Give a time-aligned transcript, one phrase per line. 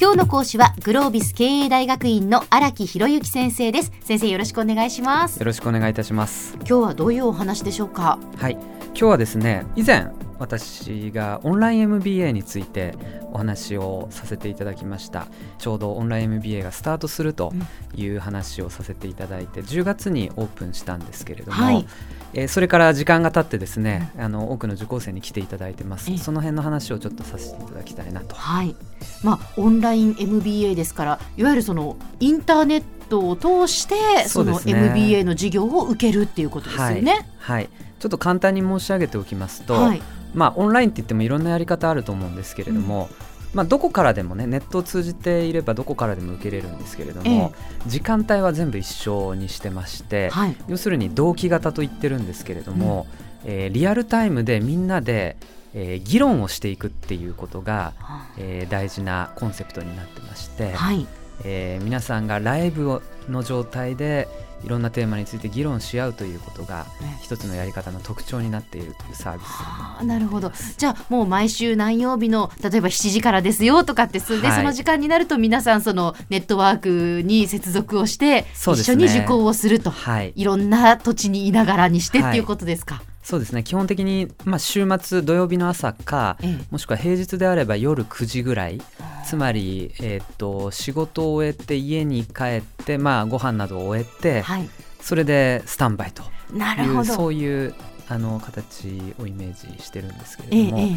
[0.00, 3.92] 今日の講師はグロービス経営大学院の荒木博之先生です。
[4.00, 5.38] 先生よろしくお願いします。
[5.38, 6.54] よろしくお願いいたします。
[6.60, 8.18] 今日はどういうお話でしょうか？
[8.38, 8.52] はい。
[8.52, 10.10] 今日はですね以前
[10.40, 12.94] 私がオンライン MBA について
[13.30, 15.28] お話をさせていただきました。
[15.58, 17.52] ちょうどオンライン MBA がスタートすると
[17.94, 21.86] いう話をさせていただいて10月にオープンしたんですけれども、はい、
[22.32, 26.16] えー、それから時間が経ってですね、あの多くの受講生に来ていただいてます。
[26.16, 28.34] その辺の話をちょっとさせていただきたいなと。
[28.34, 28.74] はい。
[29.22, 37.26] まあ、オンライン MBA ですからいわゆるそのインターネットを通してその MBA の授業を受けるっていうことですよね。
[37.38, 40.02] はい、はい、ちょっと簡単に申し上げておきますと、はい、
[40.34, 47.52] まあ、オンラインって言ってもいろんなやり方あると思うんですけれども、うん、まあ、どこからでもねネットを通じていればどこからでも受けれるんですけれども、
[47.86, 53.06] え時間帯は全部一緒にしてまして、はい、要するに同期型と言ってるんですけれども、
[53.44, 55.36] うん、えー、リアルタイムでみんなで
[55.74, 57.92] えー、議論をしていくっていうことが、
[58.38, 61.06] えー、大事なコンセプトになってまして、はい、
[61.44, 64.28] えー、皆さんがライブの状態で
[64.64, 66.84] いろんなテーマについて議論し合うということが
[67.22, 70.52] 一つのやり方の特徴になっているというサービス、あ、なるほど。
[70.76, 82.96] じゃあもう毎週何曜日の例えば7時からですよとかってで、はい、その時間になると皆さんそのネットワークに接続をして、一緒に受講をすると、はい、いろんな土地にいながらにしてっていうことですか？
[82.96, 83.04] はい。
[83.22, 83.62] そうですね。
[83.62, 88.80] 基本的に、まあ、週末土曜日の朝か、ええ、もしくは平日であれば夜9時ぐらい
[89.26, 94.68] つまり、えーと、仕事を終えて家に帰って、まあ、ご飯などを終えて、はい、
[95.00, 96.22] それでスタンバイと
[96.54, 97.74] いうそういう
[98.08, 100.90] あの形をイメージしてるんですけれども、え、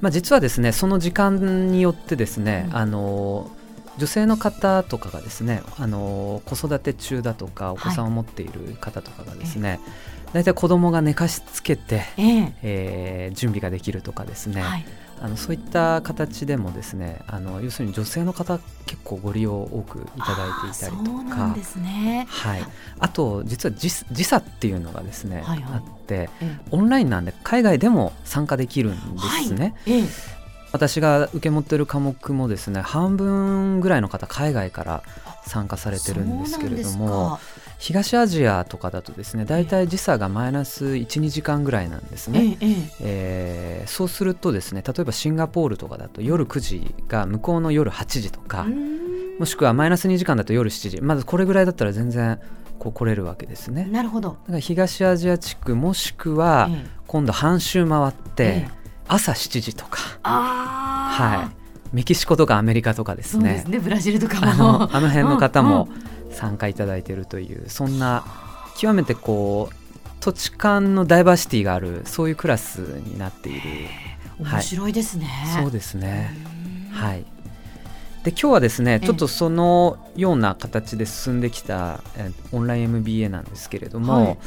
[0.00, 3.50] まあ、実はですねその時間によってですね、うん、あの
[3.96, 9.80] 女性の方とかがですねあの子育て中だとかお子さんを持っている方とかがですね、はい
[10.32, 14.84] 大体子供が寝かしつけて、えー、えー、準備ができるとかですね、はい、
[15.20, 21.54] あのそういった形でもですねあの要するに女性の方結構ご利用多くいただいていたりとか。
[21.54, 22.62] ですね、はい、
[22.98, 29.74] あと実は時時差っていうのがですね、はいはい、あって、えオンラインなんで海外でも参加できるんですね。
[29.84, 30.00] はい。
[30.00, 30.04] え
[30.72, 35.02] 私が受け持ってる科目もですね半分ぐらいの方海外から
[35.46, 37.38] 参加されてるんですけれども
[37.78, 48.66] 東アジアとかだとですね大体時差がマイナス12時間ぐらいなんですね、えええー、そうするとですね例えばシンガポールとかだと夜9時が向こうの夜8時とか
[49.38, 52.40] もしくはマイナス2時間だと夜7時まずこれぐらいだったら全然
[52.78, 53.86] こう来れるわけですね。
[53.90, 54.30] なるほど。
[54.30, 56.70] だから東アジア地区もしくは
[57.06, 58.68] 今度半周回って
[59.08, 61.96] 朝7時とか、はい。
[61.96, 64.94] メキシコとかアメリカとかですね、ね、ブラジルとかも。
[64.94, 66.08] あの辺の方も、うんうん。
[66.30, 68.24] 参加いただいているというそんな
[68.76, 69.74] 極めてこう
[70.20, 73.60] 土地間のダイバーシティがあるそういうクラスになっている。
[74.38, 76.36] 面白いですね、はい、そうですね。
[76.92, 77.24] はい。
[78.22, 82.02] で今日はですねちょっとそのような形で進んできた
[82.52, 84.38] オンライン MBA なんですけれども、はい、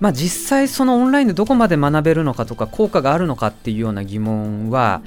[0.00, 5.02] まあ、実際そのオンラインでどこまで学べるのかとか効果があるのかっていうような疑問は、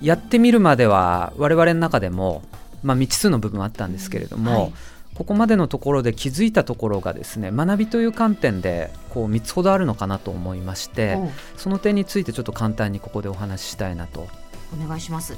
[0.00, 2.42] やってみるまでは我々の中でも、
[2.82, 4.72] まあ、未知数の部分あったんですけれども、はい。
[5.16, 11.16] ここまでのところで気づいたところがですね学びという観点でこう3つほどあるのかなと思いまして
[11.56, 14.28] その点についてちょっと簡単にここでお話ししたいなと。
[14.78, 15.34] お願いします。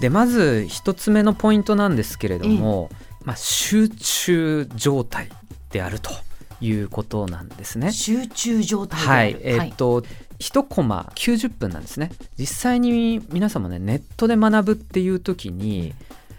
[0.00, 2.90] でまず1つ目のポイントなんですけれども、
[3.24, 5.28] まあ、集中状態
[5.70, 6.10] であると
[6.64, 7.92] いうことなんですね。
[7.92, 9.36] 集中状態はい。
[9.40, 10.04] えー、っと、はい
[10.40, 12.10] 1コマ90分なんですね。
[12.36, 15.94] 実際に皆さんもねネットで学ぶっていう時に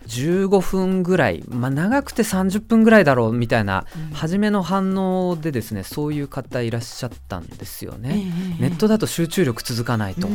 [0.08, 8.24] 15分ぐらい、まあ、長くて30分ぐらいだろうみたいな、うん、初めの反応でですねそういう方いらっしゃったんですよね、
[8.60, 10.28] えー、ネットだと集中力続かないと、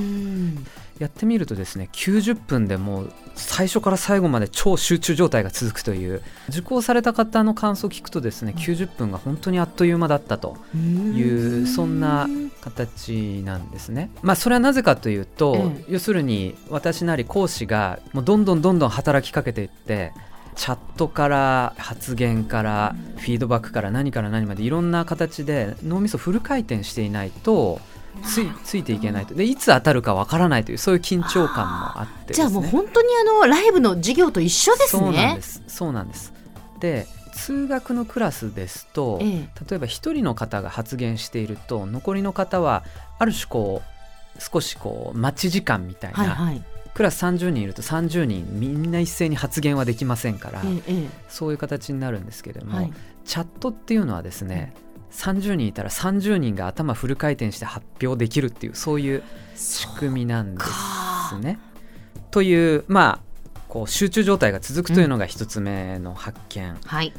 [1.01, 12.29] やってみるとですね90分でもう最初から最後まで超集中状態が続くという受講された方の感想を聞くとですね90分が本当にあっという間だったというそんな
[12.61, 14.11] 形なんですね。
[14.21, 20.13] まあそれはなぜかというと、要するに私なり講師がもうどんどんどんどん働きかけていって
[20.57, 27.81] チャットから発言からフィードバックから何から何までいろんな形で脳みそフル回転していないと
[28.25, 29.35] ついついていけないと。
[29.35, 35.03] でいつ当たるかわからないというそういう緊張感もあって、ね、じゃあもう本当にあのライブの授業と一緒ですね。
[35.03, 35.63] そうなんです。
[35.67, 36.33] そうなんです。
[36.81, 39.31] で通学のクラスですと、ええ、
[39.69, 42.85] 例えば1人の方が発言していると残りの方は
[43.19, 43.83] ある種こ
[44.37, 52.93] う少しこう待ち時間みたいな、はいはい、クラス30人いると30人みんな一斉に発言はできませんから、え、そういう形になるんですけれども、はい、
[53.25, 59.23] チャットっていうのはですね、うん30人いたら30人が頭フル回転して発表できるっていうそういう
[59.55, 60.65] 仕組みなんで
[61.31, 61.59] すね。
[62.31, 63.31] というまあ
[63.69, 67.13] こう集中状態が続くというのが1つ目の発見、うん、はい。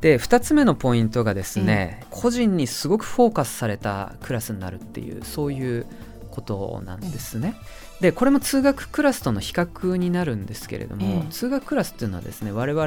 [0.00, 5.86] で2つ目のポイントがですね、うん、個人にすごくフォーカスされたクラスになるっていうそういう
[6.30, 7.54] ことなんですね。
[8.00, 12.86] でこれも通学クラスとの比較になるんですけれども、通学クラスっていうのはですね我々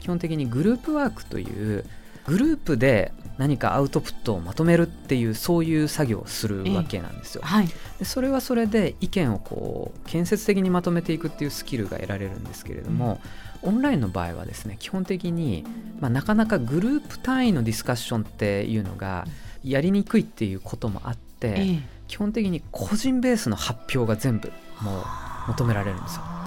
[0.00, 1.86] 基本的にグループワークという
[2.26, 7.42] グループで何かアウトプットをまとめるっていうそういう作業をするわけなんですよ。
[7.42, 7.68] はい、
[7.98, 13.18] でそれはそれで意見をこう建設的にまとめていくっていうスキルが得られるんですけれども、
[13.62, 15.64] うん、オンラインの場合はですね基本的に、
[16.00, 19.26] まあ、なかなかグループ単位のディスカッションっていうのが
[19.64, 24.52] やりにくいっていうこともあって、ええ、基本的に個人ベースの発表が全部
[24.82, 25.04] もう
[25.48, 26.39] 求められるんですよ。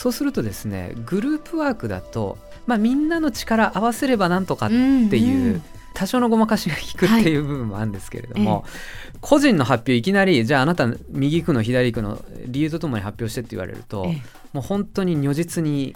[0.00, 5.60] そうするとですねグループワークだと、まあ、みんなの力合わせればなんとかっていう、
[5.92, 14.22] 多少のごまかしが効くっていう部分もあるんですけれども、はいえ個人の発表いきなりじゃああなた右区の左区の理由とともに発表してって言われると、え、
[14.54, 15.94] もう本当に如実に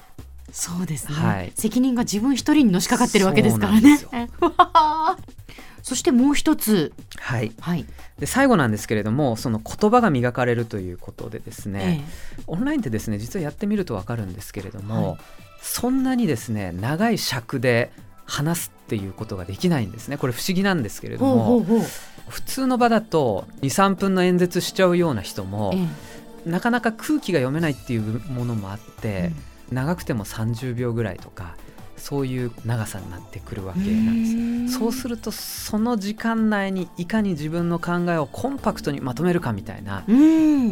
[0.53, 3.99] そうですね、はい、責任が自分一人にのしかかってるわけですからね。
[5.83, 7.87] そ してもう一つ、はい、はい、
[8.19, 12.05] で最後なんですけれどもその言葉が磨かれるということでですね、
[12.39, 15.19] ええ、オンラインってですね実はやってみると分かるんですけれども、はい、
[15.61, 17.91] そんなにですね長い尺で
[18.25, 20.17] 話すっていうことができないんですね。
[20.17, 21.65] これ不思議なんですけれども
[22.29, 25.75] 普通の場だと23分の演説しちゃうような人も、
[26.47, 29.33] え、なかなか空気が読めないっていうものもあって、
[29.71, 31.57] うん、長くても30秒ぐらいとか
[32.05, 34.79] そういう長さになってくるわけなんです。
[34.79, 40.05] そうするとその時間内にいかに自分の考えをコンパクトにまとめるかみたいな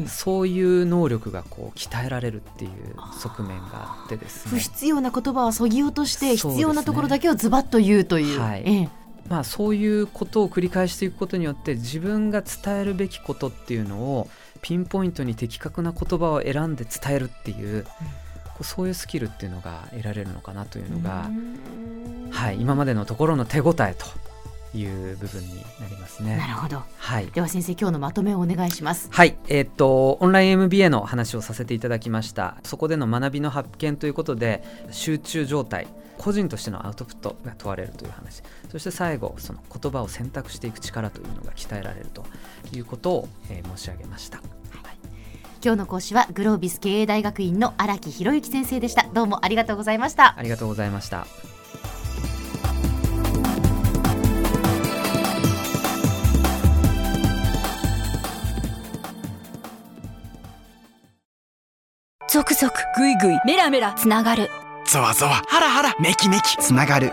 [0.08, 2.70] そういう能力がこう鍛えられるっていう
[3.18, 4.50] 側面があってですね。
[4.50, 8.38] 不必要な言葉はそぎ落として必要なところだけをズバッと言うという。
[8.38, 8.88] はい、ええ。
[9.30, 14.28] まあ、そういうことを繰り返していくことによって自分が伝えるべきことっていうのを
[14.60, 17.84] ピンポイントに的確な言葉を選んで伝えるっていう、うん
[18.60, 21.30] そういうスキルっていうのが得られるのかなというのが、
[22.30, 24.06] はい、今までのところの手応えと
[24.76, 26.36] いう部分になりますね。
[26.36, 26.82] なるほど。
[26.96, 27.26] はい。
[27.26, 29.08] では先生今日のまとめをお願いします。
[29.10, 29.36] はい。
[29.48, 32.56] えー、っとオンライン MBA の話をさせていただきました。
[32.62, 35.86] そこでの学びの発見ということで集中状態。
[36.18, 42.24] 個人としてのアウトプットが問われるという話そして最後その言葉を選択していく力というのが鍛えられると
[42.72, 44.40] いうことを、えー、申し上げました。
[45.64, 49.06] 今日の講師はグロービス経営大学院の荒木博之先生でした。
[49.14, 50.34] どうもありがとうございました。
[50.36, 51.24] ありがとうございました。
[62.28, 64.50] 続々ぐいぐいメラメラつながる。
[64.84, 67.12] ゾワゾワハラハラメキメキつながる